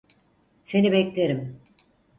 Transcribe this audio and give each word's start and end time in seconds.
Seni 0.65 0.91
beklerim. 0.91 1.59